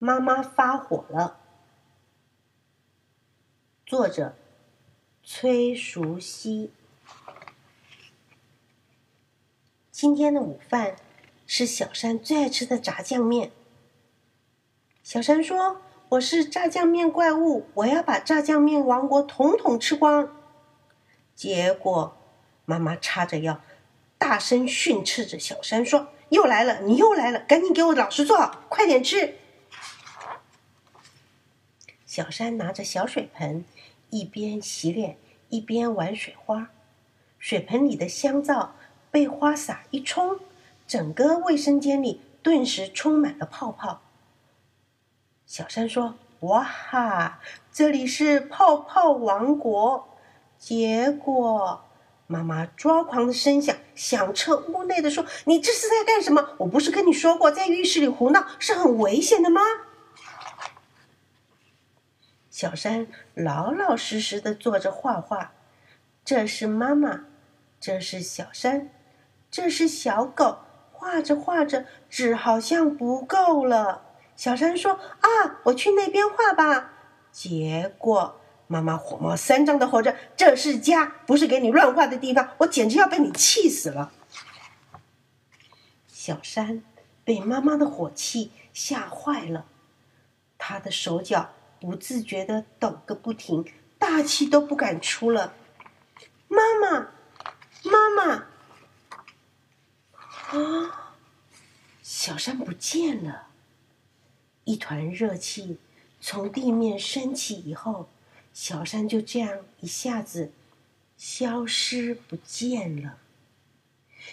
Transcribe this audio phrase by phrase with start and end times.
[0.00, 1.40] 妈妈发火了。
[3.84, 4.36] 作者：
[5.24, 6.70] 崔淑熙。
[9.90, 10.94] 今天的午饭
[11.48, 13.50] 是小山最爱吃的炸酱面。
[15.02, 15.80] 小山说
[16.10, 20.32] ：“我是炸酱面怪物，我要把炸酱面王国统统吃光。”
[21.34, 22.16] 结果，
[22.64, 23.60] 妈妈叉着腰，
[24.16, 29.34] 大声训斥着小山说：“又来了，你又来了，赶紧给我老实坐好，快点吃！”
[32.18, 33.64] 小山拿着小水盆，
[34.10, 35.18] 一边洗脸
[35.50, 36.70] 一边玩水花。
[37.38, 38.74] 水盆里的香皂
[39.12, 40.40] 被花洒一冲，
[40.84, 44.00] 整个卫生间里顿时充满了泡泡。
[45.46, 47.38] 小山说：“哇哈，
[47.70, 50.08] 这里是泡泡王国！”
[50.58, 51.84] 结果，
[52.26, 56.56] 妈妈抓狂的声响响彻屋内的说：“你这是在干什么？
[56.58, 59.60] 我不是跟你说过，在浴室里胡闹是很危险的吗？”
[62.50, 65.52] 小山老老实实的坐着画画，
[66.24, 67.26] 这是妈妈，
[67.78, 68.90] 这是小山，
[69.50, 70.58] 这是小狗。
[70.90, 74.02] 画着画着，纸好像不够了。
[74.34, 76.92] 小山说：“啊，我去那边画吧。”
[77.30, 82.50] 结果妈妈火冒三丈的吼着：“这是家，不是给你乱画的地方！
[82.58, 84.10] 我简直要被你气死了！”
[86.08, 86.82] 小山
[87.22, 89.66] 被妈妈的火气吓坏了，
[90.58, 91.50] 他的手脚。
[91.80, 93.64] 不自觉的抖个不停，
[93.98, 95.54] 大气都不敢出了。
[96.48, 97.12] 妈妈，
[97.84, 98.46] 妈妈！
[100.50, 101.14] 啊！
[102.02, 103.48] 小山不见了，
[104.64, 105.78] 一团热气
[106.20, 108.08] 从地面升起以后，
[108.52, 110.52] 小山就这样一下子
[111.16, 113.18] 消失不见了。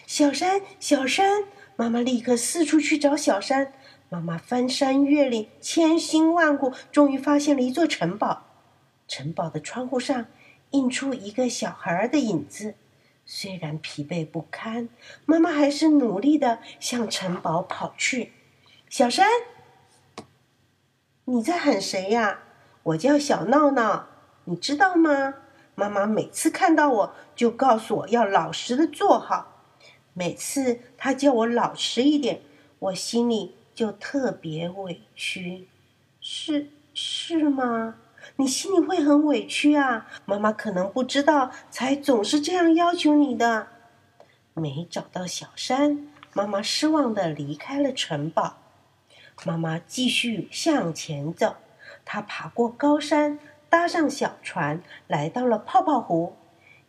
[0.07, 1.43] 小山，小山！
[1.75, 3.73] 妈妈立刻四处去找小山。
[4.09, 8.43] 妈妈翻山越岭，千辛万苦，终于发现了一座城堡。
[9.07, 10.25] 城堡的窗户上
[10.71, 12.75] 映出一个小孩的影子。
[13.25, 14.89] 虽然疲惫不堪，
[15.25, 18.33] 妈妈还是努力的向城堡跑去。
[18.89, 19.27] 小山，
[21.25, 22.41] 你在喊谁呀？
[22.83, 24.07] 我叫小闹闹，
[24.43, 25.33] 你知道吗？
[25.73, 29.63] 妈妈每次看到我就告诉我要老实的坐好。
[30.13, 32.41] 每次她叫我老实一点，
[32.77, 33.55] 我心里。
[33.75, 35.67] 就特别委屈，
[36.21, 37.95] 是是吗？
[38.37, 40.07] 你心里会很委屈啊？
[40.25, 43.67] 妈妈可能不知道，才总是这样要求你的。
[44.53, 48.57] 没找到小山，妈妈失望的离开了城堡。
[49.43, 51.57] 妈妈继续向前走，
[52.05, 53.37] 她爬过高山，
[53.69, 56.37] 搭上小船，来到了泡泡湖。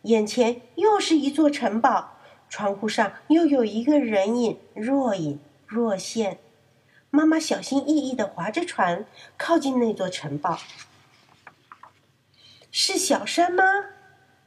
[0.03, 2.13] 眼前又是一座城堡，
[2.49, 5.37] 窗户上又有一个人影，若隐
[5.67, 6.39] 若现。
[7.09, 9.05] 妈妈小心翼翼的划着船，
[9.37, 10.59] 靠近那座城堡。
[12.71, 13.63] 是小山吗？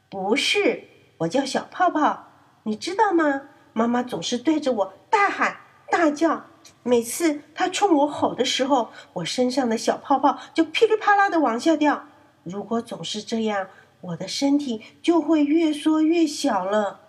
[0.09, 0.83] 不是，
[1.19, 2.27] 我叫小泡泡。
[2.63, 3.49] 你知道吗？
[3.73, 5.57] 妈妈总是对着我大喊
[5.89, 6.45] 大叫，
[6.83, 12.07] 每次她冲我吼的时候，我身上的小泡泡就噼里啪啦的往下掉。
[12.43, 13.67] 如果总是这样，
[14.01, 17.01] 我的身体就会越缩越小了。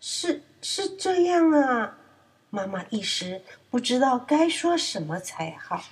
[0.00, 1.98] 是是这样啊。
[2.54, 5.82] 妈妈一时不知道该说什么才好。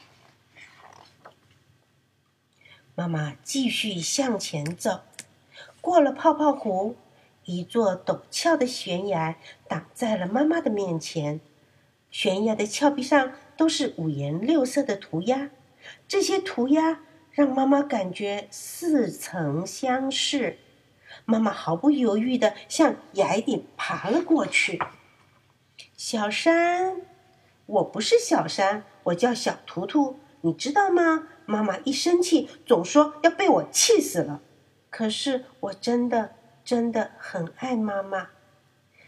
[2.95, 5.01] 妈妈继续向前走，
[5.81, 6.95] 过了泡泡湖，
[7.47, 9.35] 一座陡峭的悬崖
[9.67, 11.41] 挡在了妈妈的面前。
[12.13, 15.51] 悬崖的峭壁上都是五颜六色的涂鸦，
[16.07, 17.01] 这些涂鸦
[17.33, 20.59] 让妈妈感觉似曾相识。
[21.25, 24.81] 妈妈毫不犹豫的向崖顶爬了过去。
[26.13, 27.01] 小山，
[27.65, 31.27] 我不是小山，我叫小图图，你知道吗？
[31.47, 34.43] 妈妈一生气总说要被我气死了，
[34.91, 38.29] 可是我真的真的很爱妈妈。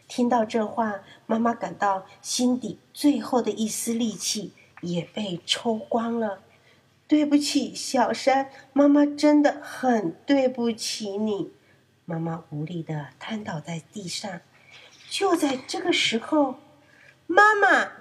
[0.09, 6.41] 听到这话，妈妈感到心底最后的一丝力气也被抽光了。
[7.07, 11.53] 对不起，小山，妈妈真的很对不起你。
[12.07, 14.41] 妈妈无力的瘫倒在地上。
[15.11, 16.55] 就在这个时候。
[17.27, 17.93] 妈妈，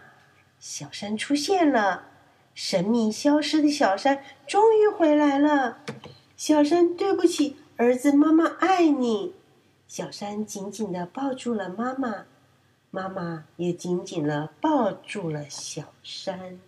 [0.60, 2.10] 小山出现了，
[2.54, 5.80] 神秘消失的小山终于回来了。
[6.38, 9.34] 小山，对不起，儿子，妈妈爱你。
[9.88, 12.25] 小山紧紧的抱住了妈妈，
[12.92, 16.60] 妈妈也紧紧的抱住了小山。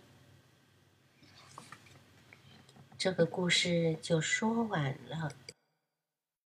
[2.96, 5.32] 这个故事就说完了。